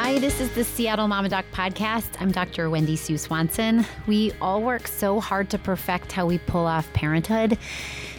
[0.00, 2.10] Hi, this is the Seattle Mama Doc podcast.
[2.20, 2.70] I'm Dr.
[2.70, 3.84] Wendy Sue Swanson.
[4.06, 7.58] We all work so hard to perfect how we pull off parenthood,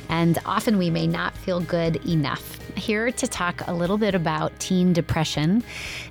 [0.09, 2.59] and often we may not feel good enough.
[2.75, 5.63] Here to talk a little bit about teen depression.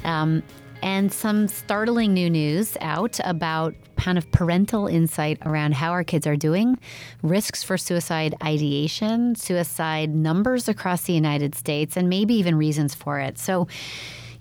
[0.04, 0.42] Um,
[0.82, 6.26] and some startling new news out about kind of parental insight around how our kids
[6.26, 6.78] are doing,
[7.22, 13.20] risks for suicide ideation, suicide numbers across the United States, and maybe even reasons for
[13.20, 13.38] it.
[13.38, 13.68] So,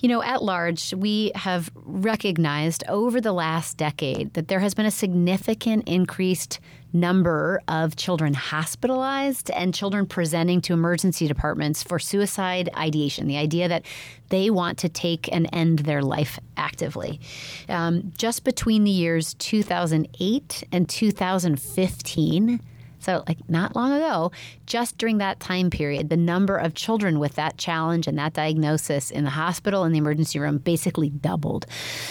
[0.08, 4.86] you know, at large, we have recognized over the last decade that there has been
[4.86, 6.62] a significant increased
[6.94, 13.68] number of children hospitalized and children presenting to emergency departments for suicide ideation, the idea
[13.68, 13.84] that
[14.30, 17.20] they want to take and end their life actively.
[17.68, 22.62] Um, just between the years 2008 and 2015,
[23.08, 24.34] so, like not long ago,
[24.66, 29.12] just during that time period, the number of children with that challenge and that diagnosis
[29.12, 31.66] in the hospital and the emergency room basically doubled.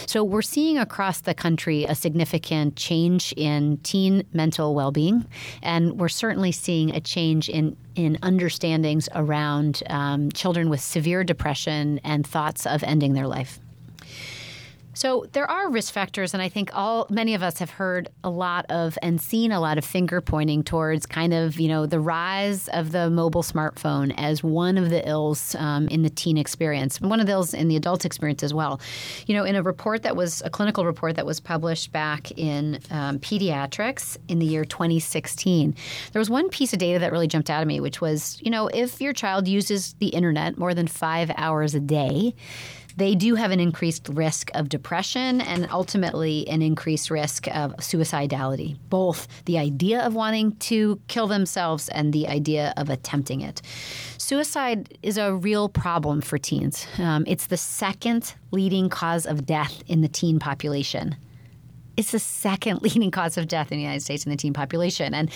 [0.07, 5.27] So, we're seeing across the country a significant change in teen mental well being.
[5.63, 12.01] And we're certainly seeing a change in in understandings around um, children with severe depression
[12.05, 13.61] and thoughts of ending their life.
[14.97, 18.31] So there are risk factors, and I think all many of us have heard a
[18.31, 22.01] lot of and seen a lot of finger pointing towards kind of you know the
[22.01, 26.99] rise of the mobile smartphone as one of the ills um, in the teen experience,
[26.99, 28.81] one of the ills in the adult experience as well.
[29.27, 32.81] You know, in a report that was a clinical report that was published back in
[32.91, 35.75] um, Pediatrics in the year 2016,
[36.13, 38.51] there was one piece of data that really jumped out at me, which was you
[38.51, 42.35] know if your child uses the internet more than five hours a day
[42.97, 48.77] they do have an increased risk of depression and ultimately an increased risk of suicidality,
[48.89, 53.61] both the idea of wanting to kill themselves and the idea of attempting it.
[54.19, 56.87] Suicide is a real problem for teens.
[56.99, 61.17] Um, it's the second leading cause of death in the teen population.
[61.97, 65.15] It's the second leading cause of death in the United States in the teen population.
[65.15, 65.31] And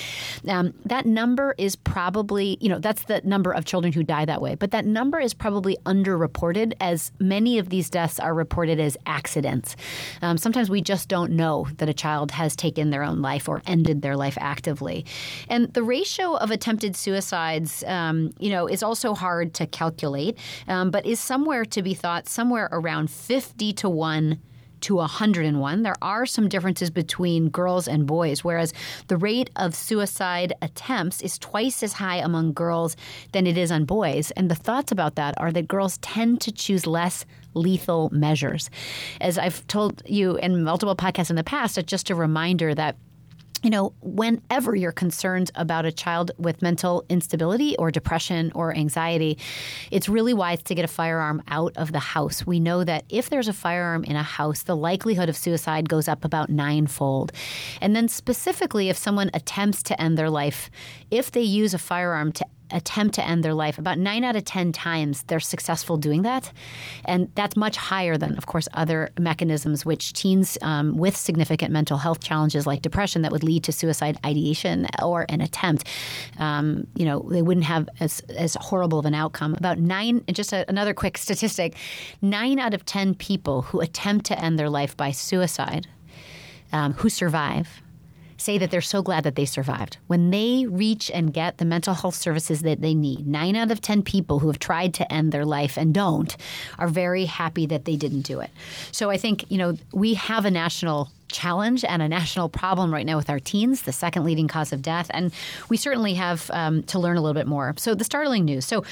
[0.48, 4.40] um, that number is probably, you know, that's the number of children who die that
[4.40, 4.54] way.
[4.54, 9.76] But that number is probably underreported as many of these deaths are reported as accidents.
[10.22, 13.62] Um, sometimes we just don't know that a child has taken their own life or
[13.66, 15.04] ended their life actively.
[15.48, 20.38] And the ratio of attempted suicides, um, you know, is also hard to calculate,
[20.68, 24.38] um, but is somewhere to be thought somewhere around 50 to 1
[24.82, 25.82] to 101.
[25.82, 28.72] There are some differences between girls and boys, whereas
[29.08, 32.96] the rate of suicide attempts is twice as high among girls
[33.32, 34.30] than it is on boys.
[34.32, 37.24] And the thoughts about that are that girls tend to choose less
[37.54, 38.70] lethal measures.
[39.20, 42.96] As I've told you in multiple podcasts in the past, it's just a reminder that
[43.62, 49.38] you know, whenever you're concerned about a child with mental instability or depression or anxiety,
[49.90, 52.46] it's really wise to get a firearm out of the house.
[52.46, 56.08] We know that if there's a firearm in a house, the likelihood of suicide goes
[56.08, 57.32] up about ninefold.
[57.80, 60.70] And then, specifically, if someone attempts to end their life,
[61.10, 64.44] if they use a firearm to attempt to end their life, about nine out of
[64.44, 66.52] 10 times they're successful doing that.
[67.04, 71.98] And that's much higher than, of course, other mechanisms which teens um, with significant mental
[71.98, 75.86] health challenges like depression that would lead to suicide ideation or an attempt,
[76.38, 79.54] um, you know, they wouldn't have as, as horrible of an outcome.
[79.54, 81.76] About nine, just a, another quick statistic
[82.22, 85.86] nine out of 10 people who attempt to end their life by suicide
[86.72, 87.82] um, who survive
[88.40, 89.98] say that they're so glad that they survived.
[90.06, 93.80] When they reach and get the mental health services that they need, nine out of
[93.80, 96.36] 10 people who have tried to end their life and don't
[96.78, 98.50] are very happy that they didn't do it.
[98.92, 103.06] So I think, you know, we have a national challenge and a national problem right
[103.06, 105.10] now with our teens, the second leading cause of death.
[105.10, 105.32] And
[105.68, 107.74] we certainly have um, to learn a little bit more.
[107.76, 108.66] So, the startling news.
[108.66, 108.84] So,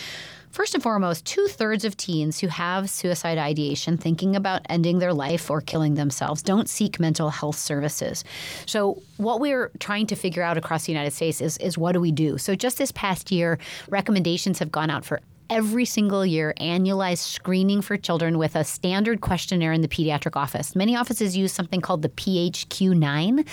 [0.51, 5.13] First and foremost, two thirds of teens who have suicide ideation, thinking about ending their
[5.13, 8.25] life or killing themselves, don't seek mental health services.
[8.67, 12.01] So, what we're trying to figure out across the United States is, is what do
[12.01, 12.39] we do?
[12.39, 13.59] So, just this past year,
[13.89, 19.21] recommendations have gone out for every single year annualized screening for children with a standard
[19.21, 20.77] questionnaire in the pediatric office.
[20.77, 23.47] Many offices use something called the PHQ-9.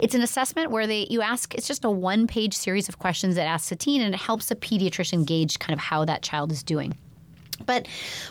[0.00, 3.46] It's an assessment where they you ask it's just a one-page series of questions that
[3.46, 6.62] asks a teen and it helps a pediatrician gauge kind of how that child is
[6.62, 6.94] doing.
[7.66, 7.86] But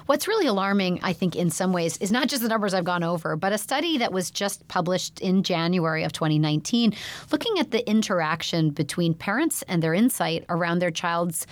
[0.05, 3.03] what's really alarming, I think, in some ways, is not just the numbers I've gone
[3.03, 6.93] over, but a study that was just published in January of 2019
[7.31, 11.47] looking at the interaction between parents and their insight around their child's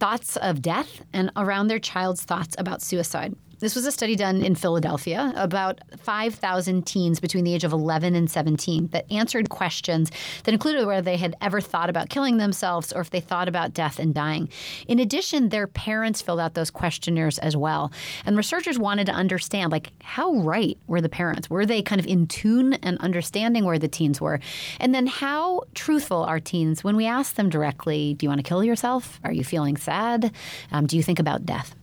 [0.00, 3.34] thoughts of death and around their child's thoughts about suicide.
[3.64, 8.14] This was a study done in Philadelphia, about 5,000 teens between the age of 11
[8.14, 10.10] and 17 that answered questions
[10.42, 13.72] that included whether they had ever thought about killing themselves or if they thought about
[13.72, 14.50] death and dying.
[14.86, 17.90] In addition, their parents filled out those questionnaires as well.
[18.26, 21.48] And researchers wanted to understand like how right were the parents?
[21.48, 24.40] Were they kind of in tune and understanding where the teens were?
[24.78, 28.46] And then how truthful are teens when we ask them directly, do you want to
[28.46, 29.20] kill yourself?
[29.24, 30.32] Are you feeling sad?
[30.70, 31.74] Um, do you think about death?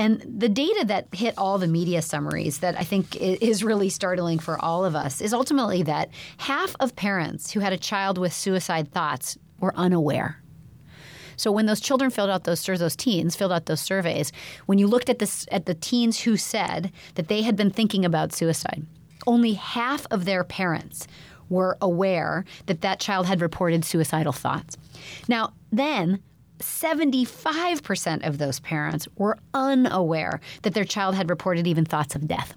[0.00, 4.38] And the data that hit all the media summaries that I think is really startling
[4.38, 6.08] for all of us is ultimately that
[6.38, 10.42] half of parents who had a child with suicide thoughts were unaware.
[11.36, 14.32] So when those children filled out those those teens filled out those surveys,
[14.64, 18.06] when you looked at this at the teens who said that they had been thinking
[18.06, 18.86] about suicide,
[19.26, 21.06] only half of their parents
[21.50, 24.78] were aware that that child had reported suicidal thoughts.
[25.28, 26.22] Now, then
[26.60, 32.54] 75% of those parents were unaware that their child had reported even thoughts of death.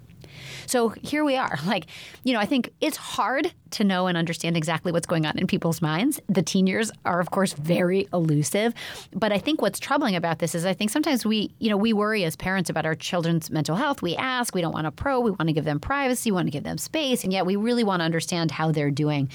[0.65, 1.57] So here we are.
[1.65, 1.87] Like,
[2.23, 5.47] you know, I think it's hard to know and understand exactly what's going on in
[5.47, 6.19] people's minds.
[6.27, 8.73] The teen years are, of course, very elusive.
[9.13, 11.93] But I think what's troubling about this is I think sometimes we, you know, we
[11.93, 14.01] worry as parents about our children's mental health.
[14.01, 16.47] We ask, we don't want to probe, we want to give them privacy, we want
[16.47, 19.29] to give them space, and yet we really want to understand how they're doing.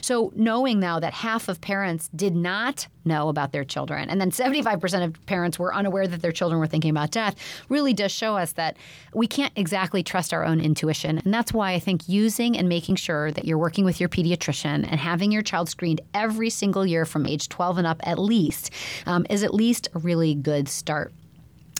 [0.00, 4.30] So knowing now that half of parents did not know about their children, and then
[4.30, 7.36] 75% of parents were unaware that their children were thinking about death,
[7.68, 8.76] really does show us that
[9.14, 11.18] we can't exactly trust our own intuition.
[11.18, 14.86] And that's why I think using and making sure that you're working with your pediatrician
[14.88, 18.70] and having your child screened every single year from age 12 and up at least
[19.06, 21.12] um, is at least a really good start.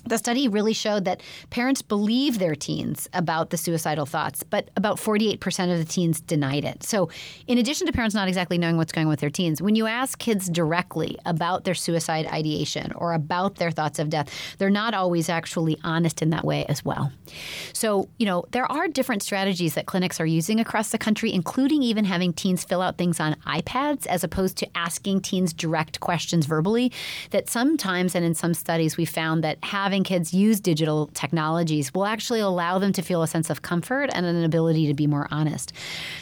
[0.05, 4.97] The study really showed that parents believe their teens about the suicidal thoughts, but about
[4.97, 6.83] 48% of the teens denied it.
[6.83, 7.09] So,
[7.47, 9.87] in addition to parents not exactly knowing what's going on with their teens, when you
[9.87, 14.29] ask kids directly about their suicide ideation or about their thoughts of death,
[14.59, 17.13] they're not always actually honest in that way as well.
[17.73, 21.83] So, you know, there are different strategies that clinics are using across the country, including
[21.83, 26.47] even having teens fill out things on iPads as opposed to asking teens direct questions
[26.47, 26.93] verbally.
[27.31, 31.93] That sometimes, and in some studies, we found that having having kids use digital technologies
[31.93, 35.07] will actually allow them to feel a sense of comfort and an ability to be
[35.07, 35.71] more honest.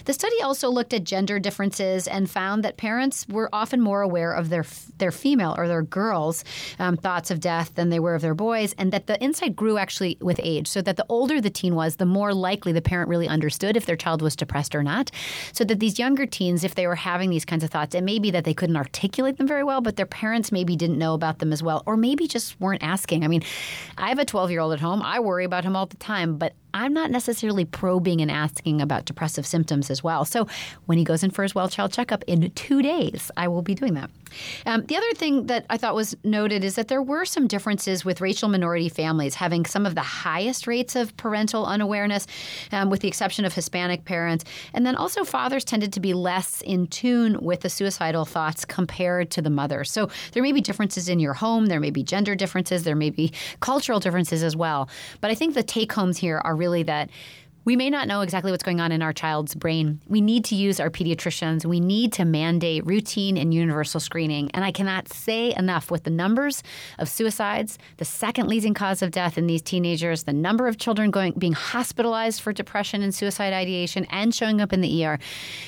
[0.06, 4.32] The study also looked at gender differences and found that parents were often more aware
[4.32, 4.64] of their
[4.98, 6.42] their female or their girls'
[6.80, 9.78] um, thoughts of death than they were of their boys, and that the insight grew
[9.78, 10.66] actually with age.
[10.66, 13.86] So that the older the teen was, the more likely the parent really understood if
[13.86, 15.12] their child was depressed or not.
[15.52, 18.18] So that these younger teens, if they were having these kinds of thoughts, it may
[18.18, 21.38] be that they couldn't articulate them very well, but their parents maybe didn't know about
[21.38, 23.22] them as well, or maybe just weren't asking.
[23.22, 23.42] I mean,
[23.98, 25.02] I have a 12 year old at home.
[25.02, 29.04] I worry about him all the time, but I'm not necessarily probing and asking about
[29.04, 30.24] depressive symptoms as well.
[30.24, 30.46] So
[30.86, 33.74] when he goes in for his well child checkup in two days, I will be
[33.74, 34.10] doing that.
[34.66, 38.04] Um, the other thing that I thought was noted is that there were some differences
[38.04, 42.26] with racial minority families having some of the highest rates of parental unawareness,
[42.72, 44.44] um, with the exception of Hispanic parents.
[44.74, 49.30] And then also, fathers tended to be less in tune with the suicidal thoughts compared
[49.32, 49.90] to the mothers.
[49.90, 53.10] So there may be differences in your home, there may be gender differences, there may
[53.10, 54.88] be cultural differences as well.
[55.20, 57.10] But I think the take homes here are really that
[57.64, 60.00] we may not know exactly what's going on in our child's brain.
[60.08, 61.66] We need to use our pediatricians.
[61.66, 64.50] We need to mandate routine and universal screening.
[64.52, 66.62] And I cannot say enough with the numbers
[66.98, 71.10] of suicides, the second leading cause of death in these teenagers, the number of children
[71.10, 75.18] going being hospitalized for depression and suicide ideation and showing up in the ER.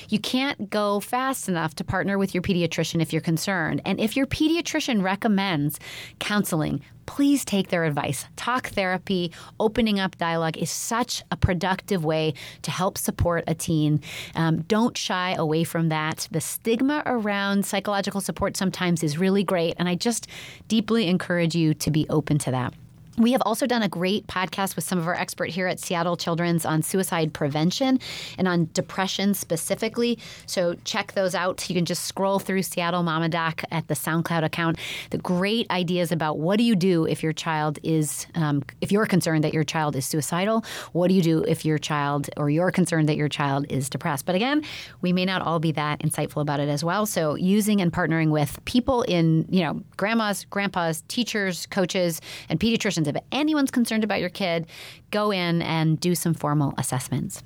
[0.09, 3.81] You can't go fast enough to partner with your pediatrician if you're concerned.
[3.85, 5.79] And if your pediatrician recommends
[6.19, 8.25] counseling, please take their advice.
[8.35, 14.01] Talk therapy, opening up dialogue is such a productive way to help support a teen.
[14.35, 16.27] Um, don't shy away from that.
[16.31, 20.27] The stigma around psychological support sometimes is really great, and I just
[20.67, 22.73] deeply encourage you to be open to that.
[23.17, 26.17] We have also done a great podcast with some of our expert here at Seattle
[26.17, 27.99] Children's on suicide prevention
[28.39, 30.17] and on depression specifically.
[30.47, 31.69] So check those out.
[31.69, 34.79] You can just scroll through Seattle Mama Doc at the SoundCloud account.
[35.11, 39.05] The great ideas about what do you do if your child is, um, if you're
[39.05, 40.65] concerned that your child is suicidal.
[40.93, 44.25] What do you do if your child or you're concerned that your child is depressed?
[44.25, 44.63] But again,
[45.01, 47.05] we may not all be that insightful about it as well.
[47.05, 53.02] So using and partnering with people in, you know, grandmas, grandpas, teachers, coaches, and pediatricians
[53.03, 53.23] questions.
[53.33, 54.67] If anyone's concerned about your kid,
[55.11, 57.43] go in and do some formal assessments.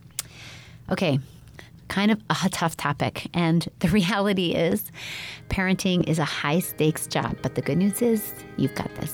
[0.89, 1.19] Okay,
[1.87, 3.27] kind of a tough topic.
[3.33, 4.91] And the reality is,
[5.49, 7.37] parenting is a high stakes job.
[7.41, 9.13] But the good news is, you've got this.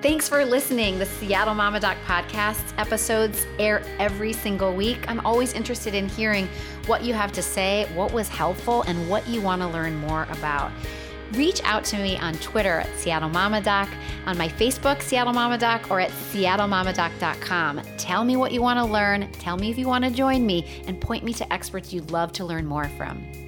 [0.00, 1.00] Thanks for listening.
[1.00, 4.98] The Seattle Mama Doc podcast episodes air every single week.
[5.08, 6.48] I'm always interested in hearing
[6.86, 10.28] what you have to say, what was helpful, and what you want to learn more
[10.30, 10.70] about
[11.32, 13.88] reach out to me on Twitter at Seattle Mama Doc,
[14.26, 17.82] on my Facebook, Seattle Mama Doc, or at seattlemamadoc.com.
[17.96, 20.64] Tell me what you want to learn, tell me if you want to join me,
[20.86, 23.47] and point me to experts you'd love to learn more from.